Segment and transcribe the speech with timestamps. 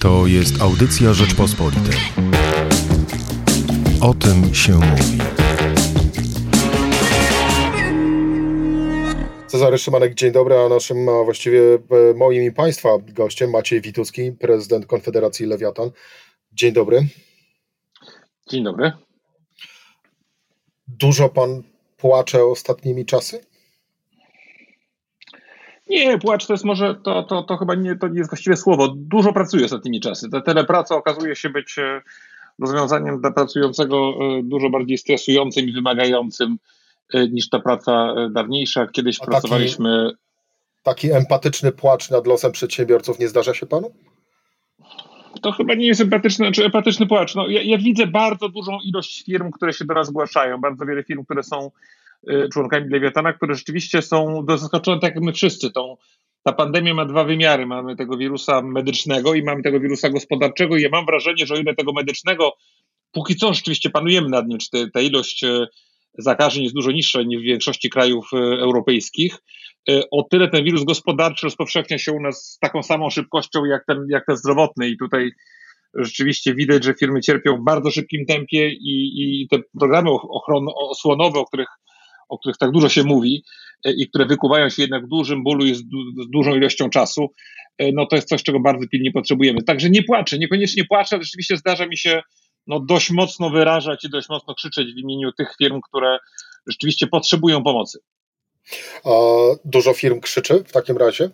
[0.00, 1.94] To jest audycja Rzeczpospolitej.
[4.00, 5.18] O tym się mówi.
[9.46, 11.78] Cezary Szymanek, dzień dobry, a naszym, a właściwie e,
[12.16, 15.90] moim i Państwa gościem Maciej Witucki, prezydent Konfederacji Lewiatan.
[16.52, 17.06] Dzień dobry.
[18.50, 18.92] Dzień dobry.
[20.88, 21.62] Dużo Pan
[21.96, 23.47] płacze ostatnimi czasy?
[25.90, 28.88] Nie, płacz to jest może, to, to, to chyba nie, to nie jest właściwe słowo.
[28.96, 30.30] Dużo pracuję ostatnimi czasy.
[30.30, 32.02] Ta telepraca okazuje się być e,
[32.58, 36.58] rozwiązaniem dla pracującego e, dużo bardziej stresującym i wymagającym
[37.14, 38.86] e, niż ta praca dawniejsza.
[38.86, 40.10] Kiedyś taki, pracowaliśmy.
[40.82, 43.90] Taki empatyczny płacz nad losem przedsiębiorców nie zdarza się panu?
[45.42, 47.34] To chyba nie jest empatyczny, znaczy empatyczny płacz.
[47.34, 51.04] No, ja, ja widzę bardzo dużą ilość firm, które się do nas zgłaszają, bardzo wiele
[51.04, 51.70] firm, które są
[52.52, 55.70] członkami Lewiatana, które rzeczywiście są zaskoczone, tak jak my wszyscy.
[55.70, 55.96] Tą,
[56.42, 57.66] ta pandemia ma dwa wymiary.
[57.66, 61.58] Mamy tego wirusa medycznego i mamy tego wirusa gospodarczego i ja mam wrażenie, że o
[61.58, 62.52] ile tego medycznego
[63.12, 65.66] póki co rzeczywiście panujemy nad nim, czy te, ta ilość y,
[66.18, 69.38] zakażeń jest dużo niższa niż w większości krajów y, europejskich,
[70.10, 74.06] o tyle ten wirus gospodarczy rozpowszechnia się u nas z taką samą szybkością jak ten,
[74.10, 75.30] jak ten zdrowotny i tutaj
[75.94, 81.38] rzeczywiście widać, że firmy cierpią w bardzo szybkim tempie i, i te programy ochronne, osłonowe,
[81.38, 81.68] o których
[82.28, 83.44] o których tak dużo się mówi
[83.84, 86.90] e, i które wykuwają się jednak w dużym bólu i z, du z dużą ilością
[86.90, 87.28] czasu,
[87.78, 89.62] e, no to jest coś, czego bardzo pilnie potrzebujemy.
[89.62, 92.22] Także nie płaczę, niekoniecznie płaczę, ale rzeczywiście zdarza mi się
[92.66, 96.18] no, dość mocno wyrażać i dość mocno krzyczeć w imieniu tych firm, które
[96.66, 97.98] rzeczywiście potrzebują pomocy.
[99.04, 99.10] A
[99.64, 101.30] dużo firm krzyczy w takim razie?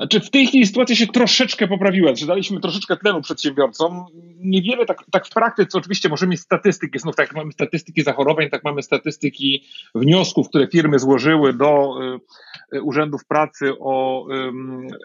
[0.00, 4.04] Znaczy w tej chwili sytuacja się troszeczkę poprawiła, znaczy daliśmy troszeczkę tlenu przedsiębiorcom.
[4.38, 8.64] Niewiele tak, tak w praktyce, oczywiście możemy mieć statystyki, znów tak mamy statystyki zachorowań, tak
[8.64, 11.94] mamy statystyki wniosków, które firmy złożyły do
[12.72, 14.26] y, y urzędów pracy o,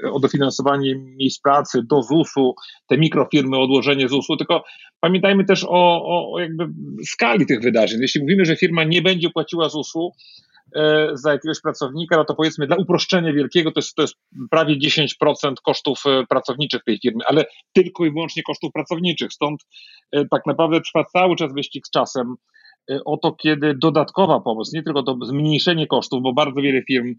[0.04, 2.56] y, o dofinansowanie miejsc pracy, do ZUS-u,
[2.88, 4.64] te mikrofirmy, odłożenie ZUS-u, tylko
[5.00, 6.02] pamiętajmy też o,
[6.34, 6.68] o jakby
[7.06, 8.02] skali tych wydarzeń.
[8.02, 10.12] Jeśli mówimy, że firma nie będzie płaciła ZUS-u,
[11.14, 14.16] za jakiegoś pracownika, no to powiedzmy dla uproszczenia wielkiego to jest, to jest
[14.50, 19.34] prawie 10% kosztów e, pracowniczych tej firmy, ale tylko i wyłącznie kosztów pracowniczych.
[19.34, 19.66] Stąd
[20.12, 22.36] e, tak naprawdę trwa cały czas wyścig z czasem
[23.06, 27.16] o to, kiedy dodatkowa pomoc, nie tylko to zmniejszenie kosztów, bo bardzo wiele firm,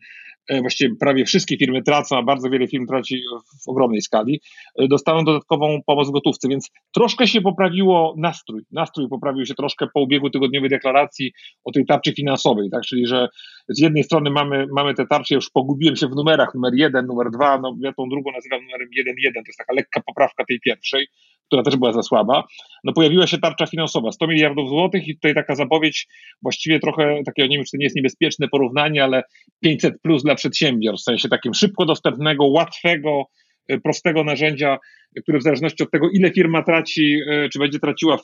[0.52, 3.22] y, właściwie prawie wszystkie firmy tracą, a bardzo wiele firm traci
[3.64, 4.40] w ogromnej skali,
[4.82, 8.62] y, dostaną dodatkową pomoc w gotówce, więc troszkę się poprawiło nastrój.
[8.70, 11.32] Nastrój poprawił się troszkę po ubiegu tygodniowej deklaracji
[11.64, 12.82] o tej tarczy finansowej, tak?
[12.82, 13.28] Czyli, że
[13.68, 17.30] z jednej strony mamy, mamy te tarcze, już pogubiłem się w numerach, numer jeden, numer
[17.30, 20.60] dwa, no ja tą drugą nazywam numerem jeden jeden, to jest taka lekka poprawka tej
[20.60, 21.06] pierwszej,
[21.46, 22.44] która też była za słaba,
[22.84, 26.06] no pojawiła się tarcza finansowa, 100 miliardów złotych i tutaj taka zapowiedź,
[26.42, 29.22] właściwie trochę takiego, nie wiem, czy to nie jest niebezpieczne porównanie, ale
[29.60, 33.24] 500 plus dla przedsiębiorstw, w sensie takim szybko dostępnego, łatwego,
[33.68, 34.78] e, prostego narzędzia,
[35.22, 38.18] które w zależności od tego, ile firma traci, e, czy będzie traciła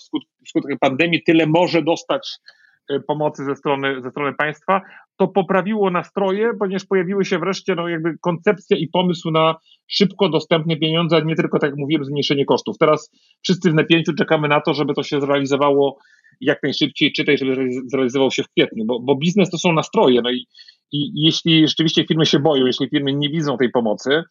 [0.44, 2.28] wskutek pandemii, tyle może dostać
[2.91, 4.81] e, pomocy ze strony, ze strony państwa,
[5.16, 9.55] to poprawiło nastroje, ponieważ pojawiły się wreszcie no, jakby koncepcja i pomysł na
[9.87, 12.78] szybko dostępne pieniądze, a nie tylko, tak jak mówiłem, zmniejszenie kosztów.
[12.78, 13.10] Teraz
[13.43, 15.98] wszyscy w napięciu czekamy na to, żeby to się zrealizowało
[16.41, 20.31] jak najszybciej, czytaj, żeby zrealizował się w kwietniu, bo, bo biznes to są nastroje, no
[20.31, 20.47] i,
[20.93, 24.22] i jeśli rzeczywiście firmy się boją, jeśli firmy nie widzą tej pomocy,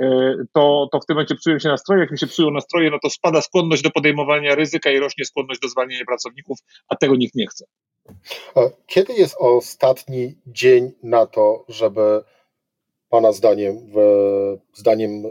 [0.00, 2.00] e, to, to w tym momencie psują się nastroje.
[2.00, 5.60] Jak mi się psują nastroje, no to spada skłonność do podejmowania ryzyka i rośnie skłonność
[5.60, 7.64] do zwalniania pracowników, a tego nikt nie chce.
[8.86, 12.22] Kiedy jest ostatni dzień na to, żeby
[13.14, 13.78] Pana zdaniem,
[14.72, 15.22] zdaniem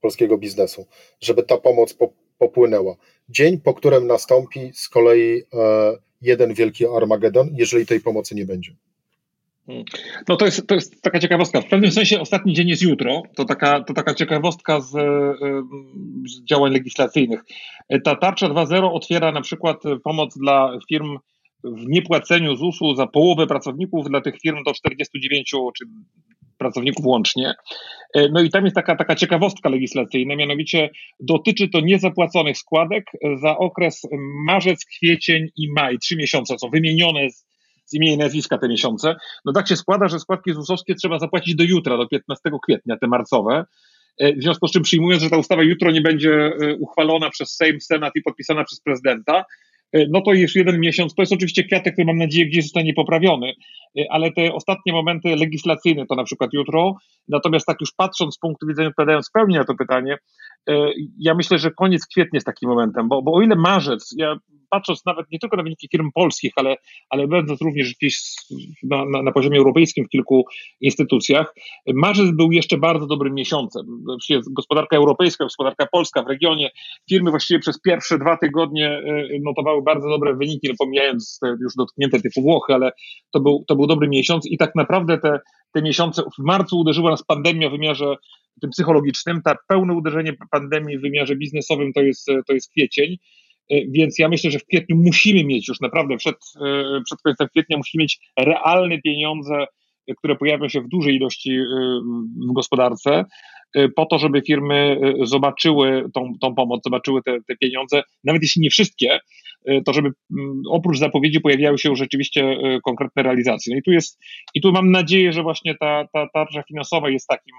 [0.00, 0.86] polskiego biznesu,
[1.20, 2.96] żeby ta pomoc po, popłynęła?
[3.28, 5.92] Dzień, po którym nastąpi z kolei e,
[6.22, 8.72] jeden wielki Armagedon, jeżeli tej pomocy nie będzie.
[9.66, 9.84] Hmm.
[10.28, 11.60] No to jest, to jest taka ciekawostka.
[11.60, 13.22] W pewnym sensie ostatni dzień jest jutro.
[13.36, 14.90] To taka, to taka ciekawostka z,
[16.26, 17.40] z działań legislacyjnych.
[18.04, 21.18] Ta tarcza 2.0 otwiera na przykład pomoc dla firm
[21.64, 25.84] w niepłaceniu ZUS-u za połowę pracowników dla tych firm do 49 czy
[26.62, 27.54] pracowników łącznie.
[28.14, 33.04] E, no i tam jest taka, taka ciekawostka legislacyjna, mianowicie dotyczy to niezapłaconych składek
[33.40, 34.02] za okres
[34.46, 37.46] marzec, kwiecień i maj, trzy miesiące, są wymienione z,
[37.84, 39.16] z imienia i nazwiska te miesiące.
[39.44, 43.06] No tak się składa, że składki ZUS-owskie trzeba zapłacić do jutra, do 15 kwietnia, te
[43.06, 43.64] marcowe.
[44.18, 47.56] E, w związku z czym przyjmując, że ta ustawa jutro nie będzie e, uchwalona przez
[47.56, 49.44] Sejm, Senat i podpisana przez prezydenta,
[50.08, 51.14] no to już jeden miesiąc.
[51.14, 53.52] To jest oczywiście kwiatek, który mam nadzieję gdzieś zostanie poprawiony,
[53.98, 56.94] e, ale te ostatnie momenty legislacyjne to na przykład jutro.
[57.28, 60.16] Natomiast tak już patrząc z punktu widzenia, odpowiadając w pełni na to pytanie,
[60.68, 64.36] e, ja myślę, że koniec kwietnia jest takim momentem, bo, bo o ile marzec, ja
[64.72, 66.76] patrząc nawet nie tylko na wyniki firm polskich, ale,
[67.10, 68.20] ale będąc również gdzieś
[68.82, 70.44] na, na, na poziomie europejskim w kilku
[70.80, 71.54] instytucjach,
[71.94, 73.86] marzec był jeszcze bardzo dobrym miesiącem.
[74.50, 76.70] Gospodarka europejska, gospodarka polska w regionie,
[77.08, 82.20] firmy właściwie przez pierwsze dwa tygodnie e, notowały bardzo dobre wyniki, no pomijając już dotknięte
[82.20, 82.92] typu Włochy, ale
[83.30, 85.40] to był, to był dobry miesiąc i tak naprawdę te,
[85.72, 88.16] te miesiące, w marcu uderzyła nas pandemia w wymiarze
[88.60, 93.16] tym psychologicznym, ta pełne uderzenie pandemii w wymiarze biznesowym to jest, to jest kwiecień,
[93.88, 97.76] więc ja myślę, że w kwietniu musimy mieć już naprawdę przed, e, przed końcem kwietnia
[97.76, 99.64] musimy mieć realne pieniądze,
[100.18, 101.64] które pojawią się w dużej ilości e,
[102.50, 103.24] w gospodarce,
[103.96, 108.70] po to, żeby firmy zobaczyły tą, tą pomoc, zobaczyły te, te pieniądze, nawet jeśli nie
[108.70, 109.18] wszystkie,
[109.84, 113.74] to żeby mm, oprócz zapowiedzi pojawiały się rzeczywiście konkretne realizacje.
[113.74, 114.18] No i tu jest,
[114.54, 117.54] i tu mam nadzieję, że właśnie ta, ta tarcza finansowa jest takim,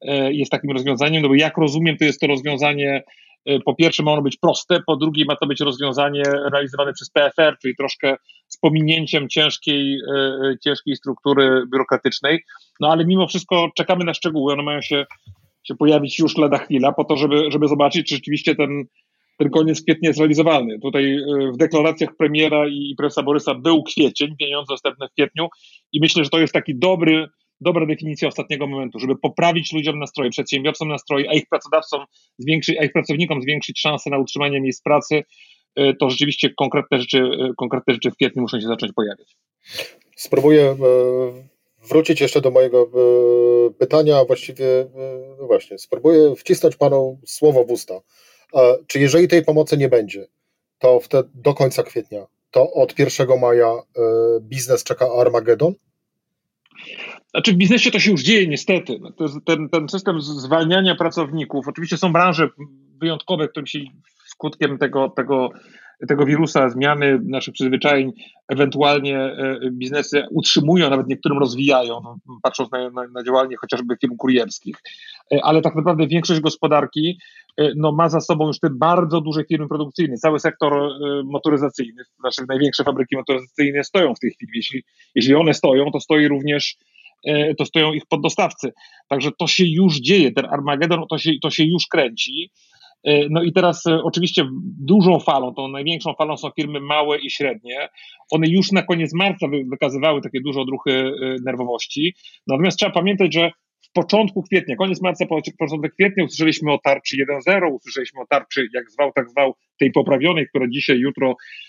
[0.00, 3.02] E, jest takim rozwiązaniem, no bo jak rozumiem, to jest to rozwiązanie, e,
[3.64, 6.22] po pierwsze ma ono być proste, po drugie ma to być rozwiązanie
[6.52, 8.16] realizowane przez PFR, czyli troszkę
[8.48, 12.44] z pominięciem ciężkiej, e, ciężkiej struktury biurokratycznej,
[12.80, 15.06] no ale mimo wszystko czekamy na szczegóły, one mają się,
[15.62, 18.84] się pojawić już lada chwila po to, żeby, żeby zobaczyć, czy rzeczywiście ten,
[19.38, 20.78] ten koniec kwietnia jest realizowalny.
[20.80, 21.18] Tutaj
[21.54, 25.48] w deklaracjach premiera i prezesa Borysa był kwiecień, pieniądze dostępne w kwietniu
[25.92, 27.28] i myślę, że to jest taki dobry,
[27.60, 32.04] dobra definicja ostatniego momentu, żeby poprawić ludziom nastroje, przedsiębiorcom nastroje, a ich pracodawcom
[32.38, 35.22] zwiększyć, a ich pracownikom zwiększyć szanse na utrzymanie miejsc pracy,
[35.74, 39.36] e, to rzeczywiście konkretne rzeczy, e, konkretne rzeczy w kwietniu muszą się zacząć pojawiać.
[40.16, 40.76] Spróbuję e,
[41.88, 42.90] wrócić jeszcze do mojego
[43.78, 44.66] pytania, właściwie,
[45.40, 48.00] no właśnie, spróbuję wcisnąć panu słowo w usta.
[48.86, 50.26] Czy jeżeli tej pomocy nie będzie,
[50.78, 53.82] to wtedy do końca kwietnia, to od 1 maja
[54.40, 55.74] biznes czeka Armagedon?
[57.30, 58.98] Znaczy w biznesie to się już dzieje niestety.
[59.00, 59.10] No,
[59.46, 62.48] ten, ten system zwalniania pracowników, oczywiście są branże
[63.00, 63.78] wyjątkowe, którym się
[64.26, 65.50] skutkiem tego, tego,
[66.08, 68.12] tego wirusa, zmiany naszych przyzwyczajeń,
[68.48, 74.16] ewentualnie e, biznesy utrzymują, nawet niektórym rozwijają, no, patrząc na, na, na działalnie chociażby firm
[74.16, 74.76] kurierskich.
[75.32, 77.18] E, ale tak naprawdę większość gospodarki
[77.56, 80.16] e, no, ma za sobą już te bardzo duże firmy produkcyjne.
[80.16, 80.90] Cały sektor
[81.24, 84.52] motoryzacyjny, nasze największe fabryki motoryzacyjne stoją w tej chwili.
[84.54, 84.82] Jeśli,
[85.14, 86.76] jeśli one stoją, to stoi również
[87.58, 88.72] to stoją ich poddostawcy.
[89.08, 92.50] Także to się już dzieje, ten Armagedon to się, to się już kręci.
[93.04, 94.48] E, no i teraz e, oczywiście
[94.80, 97.88] dużą falą, tą największą falą są firmy małe i średnie.
[98.30, 101.12] One już na koniec marca wykazywały takie duże odruchy
[101.44, 102.14] nerwowości.
[102.46, 103.50] Natomiast trzeba pamiętać, że
[103.80, 105.26] w początku kwietnia, koniec marca,
[105.58, 107.16] początek kwietnia usłyszeliśmy o tarczy
[107.46, 111.67] 1.0, usłyszeliśmy o tarczy jak zwał, tak zwał, tej poprawionej, która dzisiaj, jutro E, e,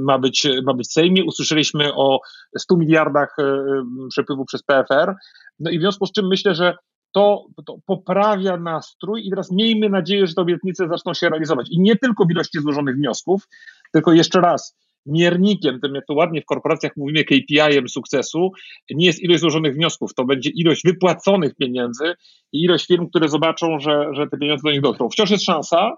[0.00, 1.24] ma być, ma być w Sejmie.
[1.24, 2.20] Usłyszeliśmy o
[2.58, 3.64] 100 miliardach e,
[4.08, 5.14] przepływu przez PFR.
[5.60, 6.76] No i w związku z czym myślę, że
[7.12, 11.66] to, to, poprawia nastrój i teraz miejmy nadzieję, że te obietnice zaczną się realizować.
[11.70, 13.48] I nie tylko w ilości złożonych wniosków,
[13.92, 18.50] tylko jeszcze raz, miernikiem, tym jak to ładnie w korporacjach mówimy, KPI-em sukcesu,
[18.90, 22.14] nie jest ilość złożonych wniosków, to będzie ilość wypłaconych pieniędzy
[22.52, 25.08] i ilość firm, które zobaczą, że, że te pieniądze do nich dotrą.
[25.08, 25.96] Wciąż jest szansa,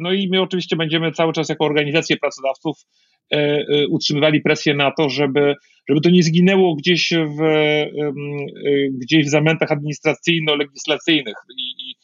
[0.00, 2.76] no i my oczywiście będziemy cały czas jako organizacje pracodawców
[3.30, 5.54] e, utrzymywali presję na to, żeby,
[5.88, 7.40] żeby to nie zginęło gdzieś w,
[9.02, 11.34] gdzieś w zamętach administracyjno-legislacyjnych.
[11.56, 11.96] I, i,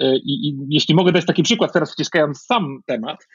[0.00, 3.26] i, I jeśli mogę dać taki przykład, teraz wciskając sam temat,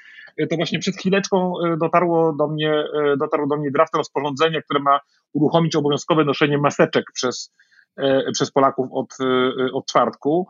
[0.50, 2.84] to właśnie przed chwileczką dotarło do mnie,
[3.20, 5.00] dotarło do mnie draft rozporządzenia, które ma
[5.34, 7.54] uruchomić obowiązkowe noszenie maseczek przez,
[8.34, 9.14] przez Polaków od,
[9.74, 10.48] od czwartku.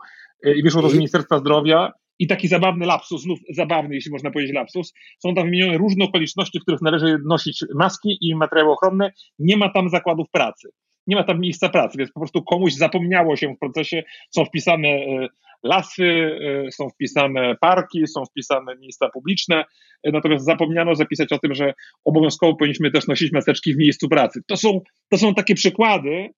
[0.56, 4.54] I wyszło to z Ministerstwa Zdrowia i taki zabawny lapsus, znów zabawny, jeśli można powiedzieć
[4.54, 9.12] lapsus, są tam wymienione różne okoliczności, w których należy nosić maski i materiały ochronne.
[9.38, 10.68] Nie ma tam zakładów pracy,
[11.06, 14.88] nie ma tam miejsca pracy, więc po prostu komuś zapomniało się w procesie, są wpisane
[14.88, 15.28] e,
[15.62, 19.64] lasy, e, są wpisane parki, są wpisane miejsca publiczne,
[20.02, 24.40] e, natomiast zapomniano zapisać o tym, że obowiązkowo powinniśmy też nosić maseczki w miejscu pracy.
[24.46, 24.80] To są,
[25.10, 26.28] to są takie przykłady,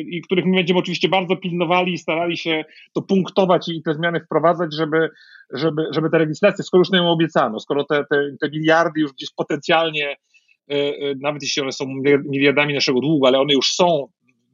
[0.00, 4.20] i których my będziemy oczywiście bardzo pilnowali i starali się to punktować i te zmiany
[4.20, 5.08] wprowadzać, żeby,
[5.52, 9.30] żeby, żeby te legislacje, skoro już nam obiecano, skoro te, te, te miliardy już gdzieś
[9.36, 10.16] potencjalnie,
[10.72, 11.84] y, nawet jeśli one są
[12.24, 14.08] miliardami naszego długu, ale one już są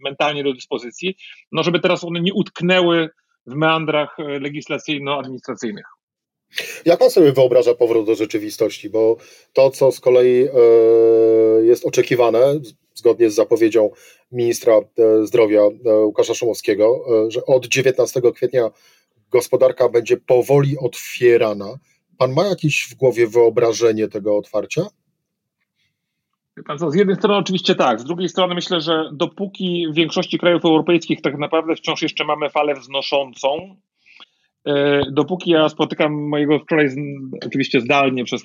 [0.05, 1.17] mentalnie do dyspozycji,
[1.53, 3.09] no żeby teraz one nie utknęły
[3.47, 5.85] w meandrach legislacyjno-administracyjnych.
[6.85, 8.91] Jak pan sobie wyobraża powrót do rzeczywistości?
[8.91, 9.17] Bo
[9.53, 10.49] to, co z kolei
[11.63, 12.61] jest oczekiwane,
[12.95, 13.91] zgodnie z zapowiedzią
[14.33, 18.71] ministra e, zdrowia e, Łukasza Szumowskiego, e, że od 19 kwietnia
[19.31, 21.75] gospodarka będzie powoli otwierana.
[22.19, 24.87] Pan ma jakieś w głowie wyobrażenie tego otwarcia?
[26.91, 31.21] Z jednej strony oczywiście tak, z drugiej strony myślę, że dopóki w większości krajów europejskich
[31.21, 33.77] tak naprawdę wciąż jeszcze mamy falę wznoszącą,
[35.13, 36.89] dopóki ja spotykam mojego wczoraj,
[37.47, 38.43] oczywiście zdalnie przez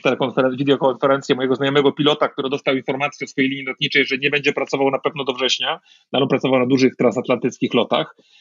[0.57, 4.91] wideokonferencję, mojego znajomego pilota, który dostał informację o swojej linii lotniczej, że nie będzie pracował
[4.91, 5.79] na pewno do września,
[6.11, 8.40] ale pracował na dużych transatlantyckich lotach, E,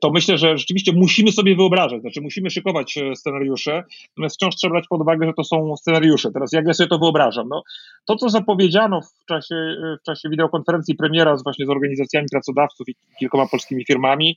[0.00, 4.70] to myślę, że rzeczywiście musimy sobie wyobrażać, znaczy musimy szykować e, scenariusze, natomiast wciąż trzeba
[4.70, 6.32] brać pod uwagę, że to są scenariusze.
[6.32, 7.48] Teraz jak ja sobie to wyobrażam?
[7.48, 7.62] No,
[8.04, 12.88] to, co zapowiedziano w czasie, e, w czasie wideokonferencji premiera z, właśnie z organizacjami pracodawców
[12.88, 14.36] i kilkoma polskimi firmami,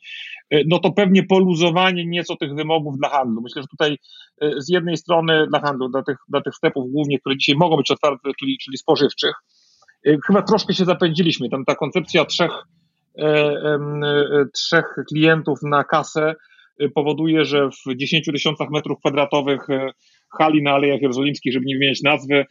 [0.68, 3.42] no to pewnie poluzowanie nieco tych wymogów dla handlu.
[3.42, 3.98] Myślę, że tutaj
[4.58, 7.92] z jednej strony dla handlu, dla tych, dla tych sklepów głównie, które dzisiaj mogą być
[7.92, 9.34] otwarte, czyli, czyli spożywczych,
[10.28, 11.50] chyba troszkę się zapędziliśmy.
[11.50, 12.89] Tam ta koncepcja trzech E, e,
[14.54, 16.36] trzech klientów na kasę
[16.80, 19.68] e, powoduje, że w 10 tysiącach metrów kwadratowych
[20.38, 22.46] hali na Alejach Jerozolimskich, żeby nie wymieniać nazwy,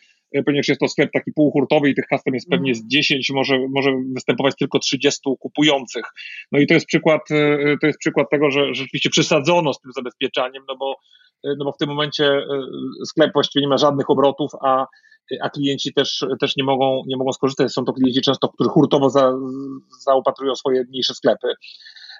[0.46, 3.90] ponieważ jest to sklep taki półhurtowy i tych kas jest pewnie z 10, może, może
[4.14, 6.04] występować tylko 30 kupujących.
[6.52, 7.20] No i to jest przykład,
[7.80, 10.96] to jest przykład tego, że rzeczywiście przesadzono z tym zabezpieczaniem, no bo,
[11.44, 12.42] no bo w tym momencie
[13.06, 14.86] sklep właściwie nie ma żadnych obrotów, a
[15.42, 17.72] a klienci też, też nie, mogą, nie mogą skorzystać.
[17.72, 19.32] Są to klienci często, którzy hurtowo za,
[20.00, 21.48] zaopatrują swoje mniejsze sklepy.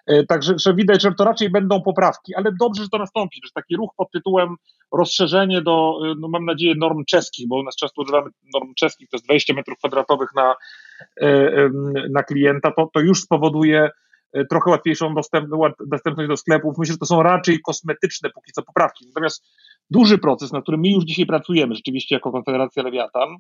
[0.08, 3.50] E, także że widać, że to raczej będą poprawki, ale dobrze, że to nastąpi, że
[3.54, 4.56] taki ruch pod tytułem
[4.92, 9.16] rozszerzenie do, no mam nadzieję, norm czeskich, bo u nas często używamy norm czeskich, to
[9.16, 10.54] jest 20 metrów kwadratowych na,
[11.20, 11.70] e,
[12.10, 13.90] na klienta, to, to już spowoduje
[14.32, 15.14] e, trochę łatwiejszą
[15.86, 16.78] dostępność do sklepów.
[16.78, 19.06] Myślę, że to są raczej kosmetyczne póki co poprawki.
[19.06, 19.44] Natomiast
[19.90, 23.38] duży proces, na którym my już dzisiaj pracujemy, rzeczywiście jako Konfederacja Lewiatan, e,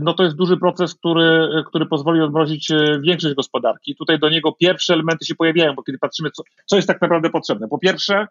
[0.00, 3.96] no to jest duży proces, który, który pozwoli odmrozić e, większość gospodarki.
[3.96, 7.30] Tutaj do niego pierwsze elementy się pojawiają, bo kiedy patrzymy, co, co jest tak naprawdę
[7.30, 7.68] potrzebne.
[7.68, 8.26] Po pierwsze,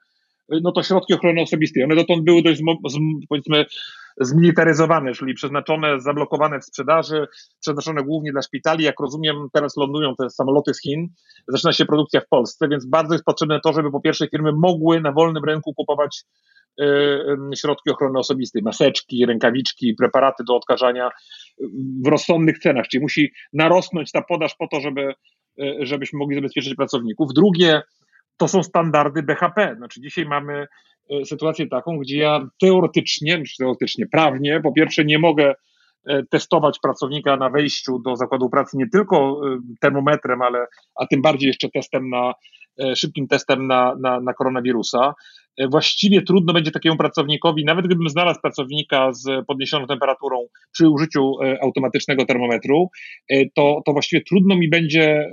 [0.52, 1.84] e, no to środki ochrony osobistej.
[1.84, 2.62] One dotąd były dość,
[3.30, 3.66] powiedzmy,
[4.20, 7.28] zmilitaryzowane, czyli przeznaczone, zablokowane w sprzedaży,
[7.60, 8.84] przeznaczone głównie dla szpitali.
[8.84, 11.08] Jak rozumiem, teraz lądują te samoloty z Chin,
[11.48, 15.02] zaczyna się produkcja w Polsce, więc bardzo jest potrzebne to, żeby po pierwsze firmy mogły
[15.02, 16.26] na wolnym rynku kupować
[16.82, 21.10] Y, środki ochrony osobistej, maseczki, rękawiczki, preparaty do odkażania
[22.06, 25.14] w rozsądnych cenach, czyli musi narosnąć ta podaż po to, żeby,
[25.62, 27.34] y, żebyśmy mogli zabezpieczyć pracowników.
[27.34, 27.82] Drugie,
[28.42, 29.76] to są standardy BHP.
[29.78, 30.68] Znaczy dzisiaj mamy
[31.12, 35.54] y, sytuację taką, gdzie ja teoretycznie, teoretycznie prawnie, po pierwsze nie mogę
[36.30, 39.42] testować pracownika na wejściu do zakładu pracy nie tylko
[39.82, 42.34] termometrem, ale a tym bardziej jeszcze testem na
[42.96, 45.14] szybkim testem na, na, na koronawirusa.
[45.58, 51.34] E, właściwie trudno będzie takiemu pracownikowi, nawet gdybym znalazł pracownika z podniesioną temperaturą przy użyciu
[51.44, 52.90] e, automatycznego termometru,
[53.30, 55.32] e, to, to właściwie trudno mi będzie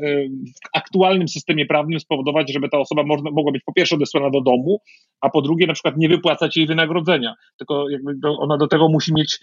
[0.64, 4.40] w aktualnym systemie prawnym spowodować, żeby ta osoba można, mogła być po pierwsze odesłana do
[4.40, 4.80] domu,
[5.20, 9.14] a po drugie na przykład nie wypłacać jej wynagrodzenia, tylko jakby ona do tego musi
[9.14, 9.38] mieć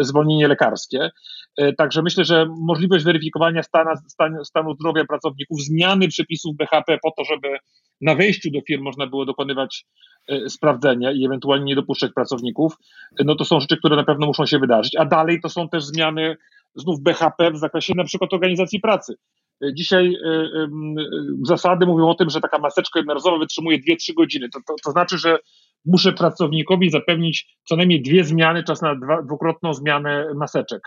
[0.00, 1.10] zwolnienie lekarskie.
[1.78, 7.58] Także myślę, że możliwość weryfikowania stanu, stanu zdrowia pracowników, zmiany przepisów BHP po to, żeby
[8.00, 9.86] na wejściu do firm można było dokonywać
[10.28, 12.72] e, sprawdzenia i ewentualnie nie dopuszczać pracowników,
[13.24, 14.96] no to są rzeczy, które na pewno muszą się wydarzyć.
[14.96, 16.36] A dalej to są też zmiany
[16.74, 19.14] znów BHP w zakresie na przykład organizacji pracy.
[19.64, 20.48] E, dzisiaj e,
[21.42, 24.48] zasady mówią o tym, że taka maseczka jednorazowa wytrzymuje 2-3 godziny.
[24.48, 25.38] To, to, to, znaczy, że
[25.84, 30.80] muszę pracownikowi zapewnić co najmniej dwie zmiany, czas na dwa, dwukrotną zmianę maseczek.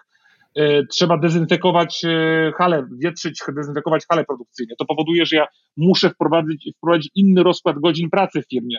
[0.56, 4.76] E, trzeba dezynfekować e, hale, wietrzyć, dezynfekować hale produkcyjne.
[4.80, 5.48] To powoduje, że ja
[5.78, 8.78] muszę wprowadzić, wprowadzić inny rozkład godzin pracy w firmie.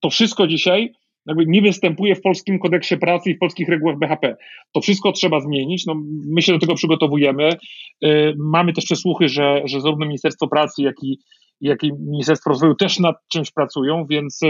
[0.00, 0.92] To wszystko dzisiaj
[1.26, 4.36] jakby nie występuje w polskim kodeksie pracy i w polskich regułach BHP.
[4.72, 5.86] To wszystko trzeba zmienić.
[5.86, 5.94] No,
[6.34, 7.48] my się do tego przygotowujemy.
[8.04, 11.18] E, mamy też przesłuchy, że, że zarówno Ministerstwo Pracy, jak i,
[11.62, 14.40] jak i Ministerstwo Rozwoju też nad czymś pracują, więc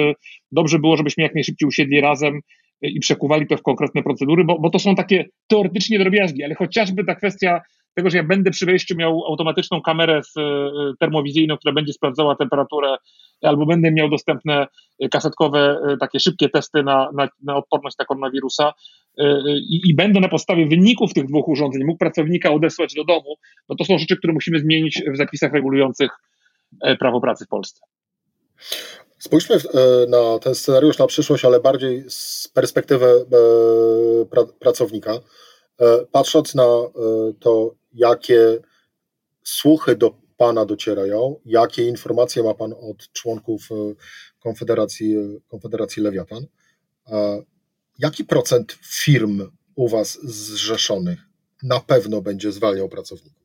[0.52, 2.40] dobrze było, żebyśmy jak najszybciej usiedli razem
[2.82, 7.04] i przekuwali to w konkretne procedury, bo, bo to są takie teoretycznie drobiazgi, ale chociażby
[7.04, 7.60] ta kwestia
[7.94, 12.36] tego, że ja będę przy wejściu miał automatyczną kamerę z, e, termowizyjną, która będzie sprawdzała
[12.36, 12.96] temperaturę,
[13.42, 14.66] albo będę miał dostępne
[15.10, 18.72] kasetkowe e, takie szybkie testy na, na, na odporność na koronawirusa
[19.18, 23.36] e, i, i będę na podstawie wyników tych dwóch urządzeń mógł pracownika odesłać do domu,
[23.68, 26.10] no to są rzeczy, które musimy zmienić w zapisach regulujących
[26.98, 27.80] prawo pracy w Polsce.
[29.18, 33.26] Spójrzmy e, na ten scenariusz na przyszłość, ale bardziej z perspektywy
[34.32, 35.12] e, pracownika.
[35.12, 35.20] E,
[36.12, 36.68] patrząc na
[37.40, 38.58] to, jakie
[39.44, 43.68] słuchy do Pana docierają, jakie informacje ma Pan od członków
[44.40, 45.16] Konfederacji,
[45.48, 46.46] Konfederacji Lewiatan,
[47.98, 51.18] jaki procent firm u Was zrzeszonych
[51.62, 53.41] na pewno będzie zwalniał pracowników?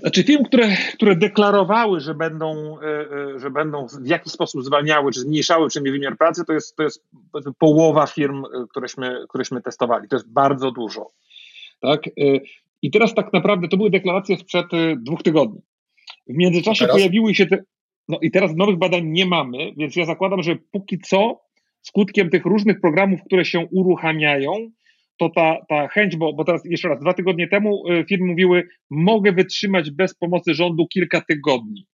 [0.00, 5.12] Znaczy firm, które, które deklarowały, że będą, e, e, że będą w jakiś sposób zwalniały,
[5.12, 7.04] czy zmniejszały przynajmniej wymiar pracy, to jest, to jest
[7.58, 10.08] połowa firm, e, któreśmy, któreśmy testowali.
[10.08, 11.10] To jest bardzo dużo.
[11.80, 12.02] Tak?
[12.82, 14.66] I teraz tak naprawdę to były deklaracje sprzed
[14.96, 15.60] dwóch tygodni.
[16.26, 17.62] W międzyczasie pojawiły się te,
[18.10, 21.40] No i teraz nowych badań nie mamy, więc ja zakładam, że póki co
[21.82, 24.70] skutkiem tych różnych programów, które się uruchamiają,
[25.20, 28.68] to ta, ta chęć, bo, bo teraz jeszcze raz, dwa tygodnie temu y, firmy mówiły,
[28.90, 31.86] mogę wytrzymać bez pomocy rządu kilka tygodni.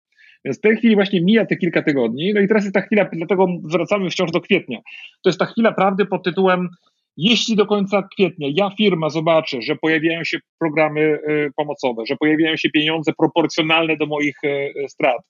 [0.44, 3.08] Więc w tej chwili właśnie mija te kilka tygodni, no i teraz jest ta chwila,
[3.12, 4.78] dlatego wracamy wciąż do kwietnia.
[5.22, 6.68] To jest ta chwila prawdy pod tytułem,
[7.16, 12.56] jeśli do końca kwietnia ja firma zobaczę, że pojawiają się programy y, pomocowe, że pojawiają
[12.56, 15.22] się pieniądze proporcjonalne do moich y, strat,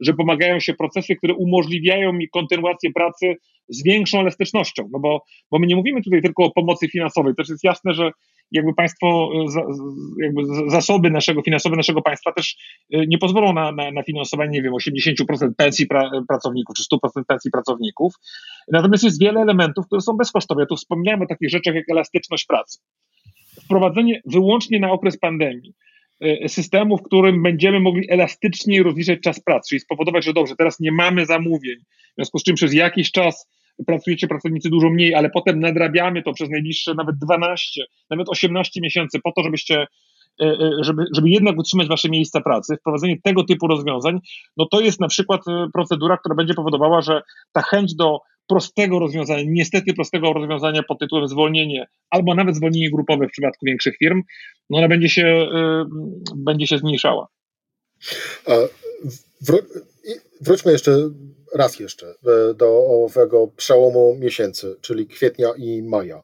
[0.00, 3.34] że pomagają się procesy, które umożliwiają mi kontynuację pracy
[3.68, 7.48] z większą elastycznością, no bo, bo my nie mówimy tutaj tylko o pomocy finansowej, też
[7.48, 8.10] jest jasne, że
[8.52, 9.62] jakby państwo, e,
[10.22, 12.56] jakby zasoby naszego, finansowe naszego państwa też
[12.92, 17.24] e, nie pozwolą na, na, na finansowanie, nie wiem, 80% pensji pra, pracowników, czy 100%
[17.28, 18.14] pensji pracowników.
[18.72, 20.62] Natomiast jest wiele elementów, które są bezkosztowe.
[20.62, 22.78] Ja tu wspomniałem o takich rzeczach jak elastyczność pracy.
[23.64, 25.93] Wprowadzenie wyłącznie na okres pandemii e,
[26.48, 30.92] systemu, w którym będziemy mogli elastycznie rozliczać czas pracy, czyli spowodować, że dobrze, teraz nie
[30.92, 31.76] mamy zamówień,
[32.12, 33.48] w związku z czym przez jakiś czas
[33.86, 39.18] pracujecie pracownicy dużo mniej, ale potem nadrabiamy to przez najbliższe nawet 12, nawet 18 miesięcy
[39.24, 39.86] po to, żebyście
[40.40, 44.20] e, e, żeby, żeby jednak utrzymać wasze miejsca pracy, wprowadzenie tego typu rozwiązań,
[44.56, 45.40] no to jest na przykład
[45.72, 51.28] procedura, która będzie powodowała, że ta chęć do prostego rozwiązania, niestety prostego rozwiązania pod tytułem
[51.28, 54.22] zwolnienie, albo nawet zwolnienie grupowe w przypadku większych firm,
[54.70, 55.48] no ona będzie się,
[56.36, 57.28] będzie się zmniejszała.
[60.40, 61.10] Wróćmy jeszcze
[61.54, 66.22] raz jeszcze e, do owego przełomu miesięcy, czyli kwietnia i maja.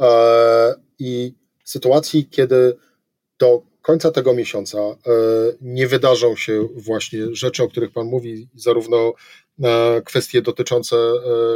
[0.00, 2.76] E, I sytuacji, kiedy
[3.38, 4.94] do końca tego miesiąca e,
[5.60, 9.12] nie wydarzą się właśnie rzeczy, o których Pan mówi, zarówno
[10.04, 10.96] kwestie dotyczące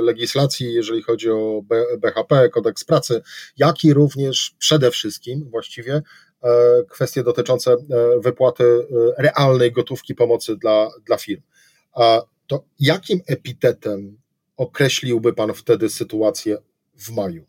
[0.02, 1.62] legislacji, jeżeli chodzi o
[1.98, 3.22] BHP, kodeks pracy,
[3.56, 6.02] jak i również przede wszystkim właściwie
[6.90, 7.76] kwestie dotyczące
[8.18, 8.86] wypłaty
[9.18, 11.42] realnej gotówki pomocy dla, dla firm
[12.46, 14.18] to jakim epitetem
[14.56, 16.58] określiłby Pan wtedy sytuację
[16.94, 17.46] w maju?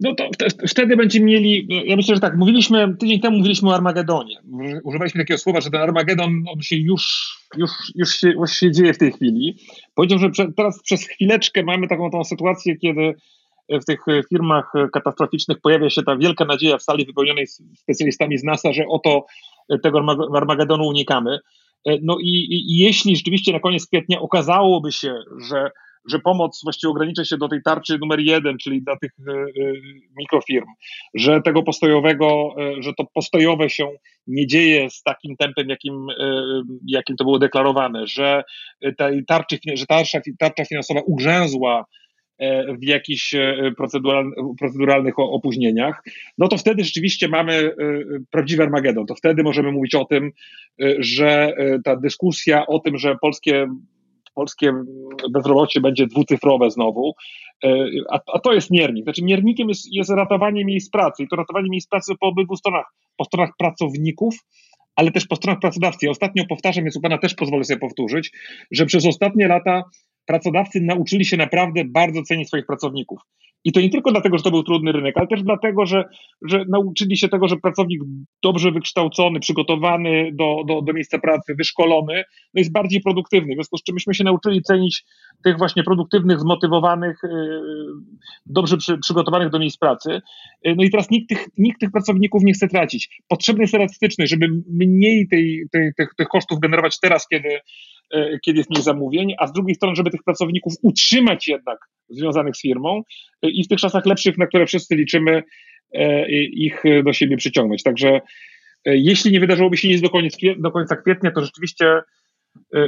[0.00, 0.28] No to
[0.68, 4.36] wtedy będziemy mieli, ja myślę, że tak, mówiliśmy, tydzień temu mówiliśmy o Armagedonie.
[4.84, 8.94] Używaliśmy takiego słowa, że ten Armagedon, on się już, już, już, się, już się dzieje
[8.94, 9.56] w tej chwili.
[9.94, 13.14] Powiedział, że teraz przez chwileczkę mamy taką tą sytuację, kiedy
[13.70, 18.72] w tych firmach katastroficznych pojawia się ta wielka nadzieja w sali wypełnionej specjalistami z NASA,
[18.72, 19.26] że oto
[19.82, 20.00] tego
[20.36, 21.38] Armagedonu unikamy.
[21.86, 25.14] E, no i, i, jeśli rzeczywiście na koniec kwietnia okazałoby się,
[25.48, 25.70] że,
[26.08, 29.44] że pomoc właściwie ogranicza się do tej tarczy numer jeden, czyli dla tych e, e,
[30.18, 30.66] mikrofirm,
[31.14, 33.90] że tego postojowego, że to postojowe się
[34.26, 36.06] nie dzieje z takim tempem, jakim,
[36.86, 38.42] jakim to było deklarowane, że
[38.98, 41.84] tej tarczy, że tarcza, tarcza finansowa ugrzęzła
[42.40, 43.72] E, w jakichś e,
[44.58, 46.02] proceduralnych opóźnieniach,
[46.38, 47.72] no to wtedy rzeczywiście mamy e,
[48.30, 49.06] prawdziwy Armagedon.
[49.06, 50.30] To wtedy możemy mówić o tym,
[50.98, 53.66] że ta dyskusja o tym, że polskie,
[54.40, 54.72] polskie
[55.30, 57.14] bezrobocie będzie dwucyfrowe znowu,
[58.10, 59.04] a, a, to jest miernik.
[59.04, 62.86] Znaczy, miernikiem jest, jest ratowanie miejsc pracy i to ratowanie miejsc pracy po obydwu stronach.
[63.16, 64.34] Po stronach pracowników,
[64.96, 66.10] ale też po stronach pracodawcy.
[66.10, 68.32] Ostatnio powtarzam, więc u Pana też pozwolę sobie powtórzyć,
[68.70, 69.82] że przez ostatnie lata
[70.30, 73.20] pracodawcy nauczyli się naprawdę bardzo cenić swoich pracowników.
[73.64, 76.04] I to nie tylko dlatego, że to był trudny rynek, ale też dlatego, że,
[76.42, 78.00] że nauczyli się tego, że pracownik
[78.42, 83.52] dobrze wykształcony, przygotowany do, do, do miejsca pracy, wyszkolony, no jest bardziej produktywny.
[83.52, 85.04] W związku z czym myśmy się nauczyli cenić
[85.44, 87.30] tych właśnie produktywnych, zmotywowanych, yy,
[88.46, 90.20] dobrze przy, przygotowanych do miejsc pracy.
[90.64, 93.22] Yy, no i teraz nikt tych, nikt tych pracowników nie chce tracić.
[93.28, 97.48] Potrzebny jest elastyczny, żeby mniej tej, tej, tych, tych kosztów generować teraz, kiedy
[98.44, 102.62] kiedy jest mniej zamówień, a z drugiej strony, żeby tych pracowników utrzymać jednak związanych z
[102.62, 103.02] firmą
[103.42, 105.42] e, i w tych czasach lepszych, na które wszyscy liczymy,
[105.92, 107.82] e, ich do siebie przyciągnąć.
[107.82, 108.20] Także
[108.84, 110.10] jeśli nie wydarzyłoby się nic do,
[110.58, 112.00] do końca kwietnia, to rzeczywiście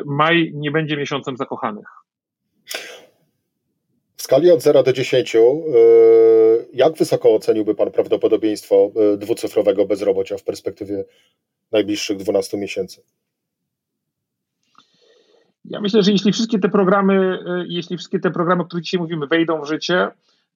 [0.07, 1.87] maj nie będzie miesiącem zakochanych.
[4.17, 5.37] W skali od 0 do 10,
[6.73, 11.05] jak wysoko oceniłby Pan prawdopodobieństwo dwucyfrowego bezrobocia w perspektywie
[11.73, 13.03] najbliższych 12 miesięcy?
[15.65, 19.01] Ja myślę, że jeśli wszystkie te programy, e, jeśli wszystkie te programy, o których dzisiaj
[19.01, 20.09] mówimy, wejdą w życie,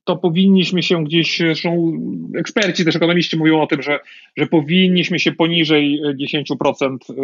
[0.05, 1.92] to powinniśmy się gdzieś, zresztą
[2.37, 4.01] eksperci, też ekonomiści mówią o tym, że,
[4.37, 7.14] że powinniśmy się poniżej 10% e,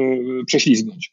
[0.46, 1.12] prześlizgnąć.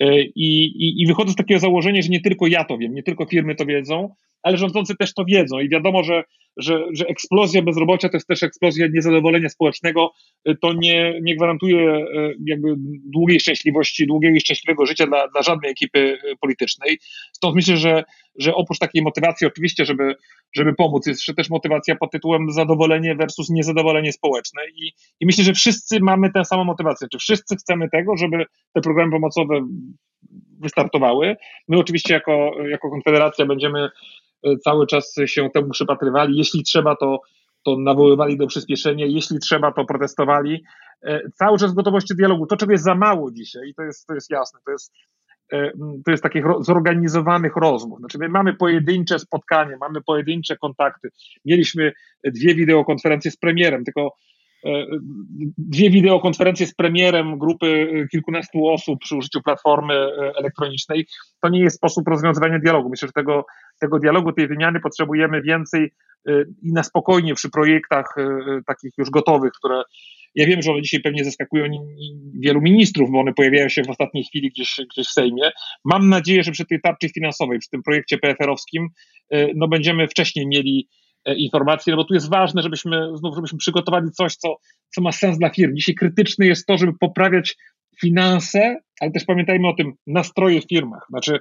[0.00, 3.02] E, I, i, I wychodzę z takiego założenia, że nie tylko ja to wiem, nie
[3.02, 5.60] tylko firmy to wiedzą, ale rządzący też to wiedzą.
[5.60, 6.24] I wiadomo, że
[6.56, 10.12] że, że eksplozja bezrobocia to jest też eksplozja niezadowolenia społecznego,
[10.60, 12.06] to nie, nie gwarantuje
[12.46, 12.74] jakby
[13.12, 16.98] długiej szczęśliwości, długiego i szczęśliwego życia dla, dla żadnej ekipy politycznej.
[17.32, 18.04] Stąd myślę, że,
[18.38, 20.14] że oprócz takiej motywacji, oczywiście, żeby,
[20.56, 24.62] żeby pomóc, jest jeszcze też motywacja pod tytułem zadowolenie versus niezadowolenie społeczne.
[24.74, 27.08] I, I myślę, że wszyscy mamy tę samą motywację.
[27.12, 29.66] Czy wszyscy chcemy tego, żeby te programy pomocowe
[30.60, 31.36] wystartowały.
[31.68, 33.88] My oczywiście jako, jako Konfederacja będziemy
[34.64, 36.38] cały czas się temu przypatrywali.
[36.38, 37.20] Jeśli trzeba, to,
[37.64, 40.64] to nawoływali do przyspieszenia, jeśli trzeba, to protestowali.
[41.02, 42.46] E, cały czas gotowości dialogu.
[42.46, 44.92] To, czego jest za mało dzisiaj, to jest, to jest jasne, to jest,
[45.52, 45.72] e,
[46.04, 47.98] to jest takich zorganizowanych rozmów.
[47.98, 51.08] Znaczy, my mamy pojedyncze spotkanie, mamy pojedyncze kontakty.
[51.44, 51.92] Mieliśmy
[52.24, 54.39] dwie wideokonferencje z premierem, tylko E,
[55.58, 61.06] dwie wideokonferencje z premierem grupy kilkunastu osób przy użyciu platformy e, elektronicznej,
[61.42, 62.88] to nie jest sposób rozwiązywania dialogu.
[62.88, 63.44] Myślę, że tego,
[63.80, 65.90] tego dialogu, tej wymiany potrzebujemy więcej
[66.28, 68.14] e, i na spokojnie przy projektach
[68.66, 69.82] takich już gotowych, które
[70.34, 71.64] ja wiem, że one dzisiaj pewnie zaskakują
[72.40, 75.50] wielu ministrów, bo one pojawiają się w ostatniej chwili gdzieś, gdzieś w Sejmie.
[75.84, 78.88] Mam nadzieję, że przy tej tarczy finansowej, przy tym projekcie PFR-owskim,
[79.54, 80.88] no będziemy wcześniej mieli
[81.24, 84.56] E, informacji, no bo tu jest ważne, żebyśmy znów żebyśmy przygotowali coś, co,
[84.94, 85.76] co ma sens dla firm.
[85.76, 87.56] Dzisiaj krytyczne jest to, żeby poprawiać
[88.00, 91.06] finanse, ale też pamiętajmy o tym, nastroje w firmach.
[91.10, 91.38] Znaczy,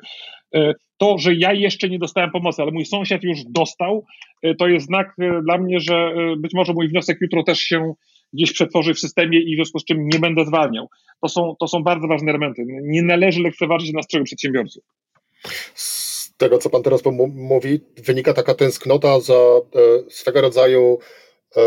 [0.56, 4.06] e, to, że ja jeszcze nie dostałem pomocy, ale mój sąsiad już dostał,
[4.44, 7.94] e, to jest znak dla mnie, że być może mój wniosek jutro też się
[8.34, 10.90] gdzieś przetworzy w systemie i w związku z czym nie będę zwalniał.
[11.22, 12.66] To są, to są bardzo ważne elementy.
[12.68, 14.84] Nie należy lekceważyć nastroju przedsiębiorców
[16.40, 17.02] tego, co Pan teraz
[17.34, 19.60] mówi, wynika taka tęsknota za e,
[20.10, 21.00] swego rodzaju
[21.58, 21.62] e,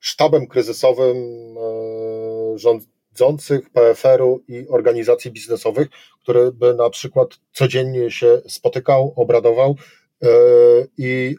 [0.00, 5.88] sztabem kryzysowym e, rządzących PFR-u i organizacji biznesowych,
[6.22, 9.76] który by na przykład codziennie się spotykał, obradował
[10.98, 11.36] i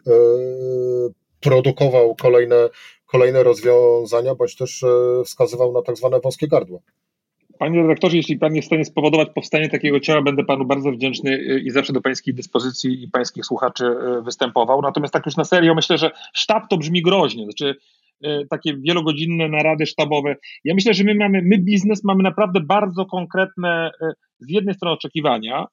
[1.40, 2.68] produkował kolejne,
[3.06, 4.84] kolejne rozwiązania, bądź też
[5.24, 6.78] wskazywał na tak zwane wąskie gardła.
[7.58, 11.30] Panie redaktorze, jeśli pan jest w stanie spowodować powstanie takiego ciała, będę panu bardzo wdzięczny
[11.30, 14.82] y, i zawsze do pańskiej dyspozycji i pańskich słuchaczy y, występował.
[14.82, 17.44] Natomiast tak już na serio, myślę, że sztab to brzmi groźnie.
[17.44, 17.74] Znaczy,
[18.26, 20.36] y, takie wielogodzinne narady sztabowe.
[20.64, 23.90] Ja myślę, że my mamy, my biznes mamy naprawdę bardzo konkretne
[24.38, 25.66] z jednej strony oczekiwania,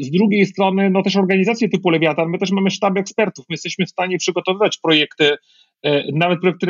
[0.00, 3.86] z drugiej strony, no też organizacje typu Lewiatan, my też mamy sztab ekspertów, my jesteśmy
[3.86, 5.36] w stanie przygotowywać projekty
[5.82, 6.66] E, nawet projekty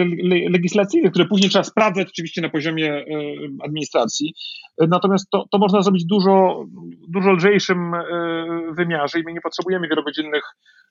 [0.51, 3.05] legislacyjne, które później trzeba sprawdzać oczywiście na poziomie e,
[3.65, 4.35] administracji.
[4.81, 6.65] E, natomiast to, to można zrobić dużo,
[7.09, 7.93] dużo lżejszym
[8.77, 10.43] wymiarze i my nie potrzebujemy wielogodzinnych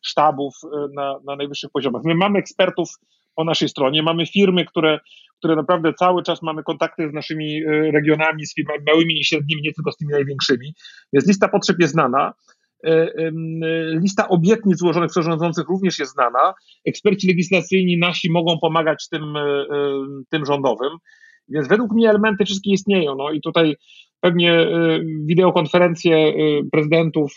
[0.02, 0.54] sztabów
[0.96, 2.02] na, na najwyższych poziomach.
[2.06, 2.90] My mamy ekspertów
[3.36, 5.00] po naszej stronie, mamy firmy, które,
[5.38, 9.74] które naprawdę cały czas mamy kontakty z naszymi regionami, z firmami małymi i średnimi, nie
[9.74, 10.74] tylko z tymi największymi,
[11.14, 12.34] więc lista potrzeb jest znana.
[12.84, 13.12] E,
[14.02, 16.54] lista obietnic złożonych przez rządzących również jest znana.
[16.86, 19.66] Eksperci legislacyjni nasi mogą pomagać tym, e, e,
[20.30, 20.90] tym rządowym.
[21.48, 23.16] Więc według mnie elementy wszystkie istnieją.
[23.16, 23.76] No i tutaj
[24.22, 24.68] pewnie
[25.26, 26.34] wideokonferencje
[26.72, 27.34] prezydentów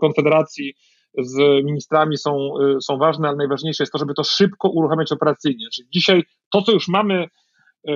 [0.00, 0.74] Konfederacji
[1.18, 2.48] z ministrami są,
[2.82, 5.66] są ważne, ale najważniejsze jest to, żeby to szybko uruchamiać operacyjnie.
[5.74, 6.22] Czyli dzisiaj
[6.52, 7.26] to, co już mamy,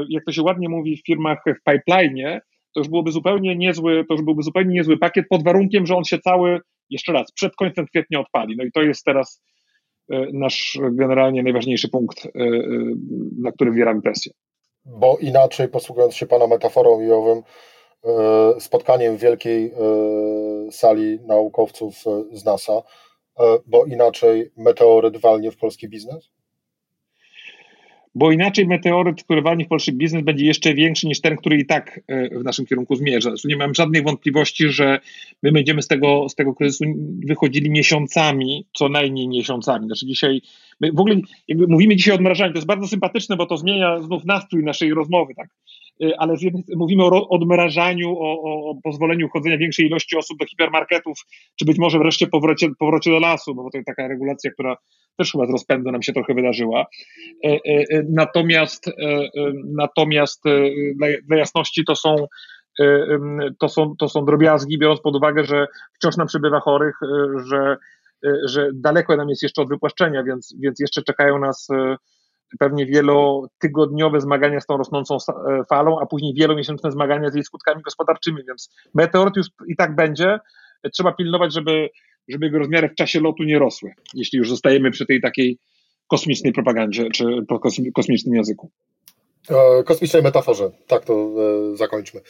[0.08, 2.40] jak to się ładnie mówi w firmach w pipeline,
[2.74, 6.04] to już byłoby zupełnie niezły, to już byłby zupełnie niezły pakiet pod warunkiem, że on
[6.04, 8.54] się cały jeszcze raz, przed końcem kwietnia odpali.
[8.58, 9.42] No i to jest teraz
[10.12, 12.28] e, nasz generalnie najważniejszy punkt,
[13.42, 14.32] na który wywieramy presję.
[14.84, 17.42] Bo inaczej, posługując się Pana metaforą i owym
[18.58, 19.72] spotkaniem w wielkiej
[20.70, 21.94] sali naukowców
[22.32, 22.82] z NASA,
[23.66, 26.30] bo inaczej meteoryt walnie w polski biznes?
[28.16, 31.66] bo inaczej meteoryt, który walnie w polski biznes, będzie jeszcze większy niż ten, który i
[31.66, 33.30] tak e, w naszym kierunku zmierza.
[33.30, 35.00] Zresztą nie mam żadnej wątpliwości, że
[35.42, 36.84] my będziemy z tego, z tego kryzysu
[37.26, 39.86] wychodzili miesiącami, co najmniej miesiącami.
[39.86, 40.42] Znaczy dzisiaj,
[40.80, 41.16] w ogóle
[41.68, 45.34] mówimy dzisiaj o odmrażaniu, to jest bardzo sympatyczne, bo to zmienia znów nastrój naszej rozmowy,
[45.34, 45.48] tak?
[46.02, 50.46] Y, ale z jednej, mówimy o odmrażaniu, o, o, pozwoleniu wchodzenia większej ilości osób do
[50.46, 51.18] hipermarketów,
[51.58, 54.76] czy być może wreszcie powrocie, powrocie do lasu, bo to jest taka regulacja, która
[55.16, 56.86] też chyba z rozpędu nam się trochę wydarzyła.
[57.44, 57.58] E, e,
[57.90, 58.90] e, natomiast,
[59.64, 60.42] natomiast
[61.28, 62.26] dla jasności to są
[63.58, 66.94] to są, to są drobiazgi, biorąc pod uwagę, że wciąż nam przybywa chorych,
[67.48, 67.76] że,
[68.44, 71.68] że daleko nam jest jeszcze od wypłaszczenia, więc, więc jeszcze czekają nas
[72.58, 77.82] pewnie wielotygodniowe zmagania z tą rosnącą e, falą, a później wielomiesięczne zmagania z jej skutkami
[77.82, 80.38] gospodarczymi, więc meteoryt już i tak będzie.
[80.92, 81.88] Trzeba pilnować, żeby,
[82.28, 85.58] żeby jego rozmiary w czasie lotu nie rosły, jeśli już zostajemy przy tej takiej
[86.06, 87.24] kosmicznej propagandzie, czy
[87.94, 88.70] kosmicznym języku.
[89.50, 91.30] E, kosmicznej metaforze, tak to
[91.72, 92.20] e, zakończmy.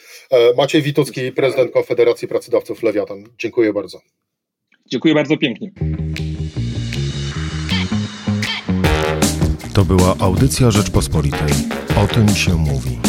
[0.57, 3.23] Maciej Witucki, prezydent Konfederacji Pracodawców Lewiatan.
[3.39, 3.99] Dziękuję bardzo.
[4.85, 5.71] Dziękuję bardzo pięknie.
[9.77, 11.53] To była audycja Rzeczpospolitej.
[12.03, 13.06] O tym się mówi.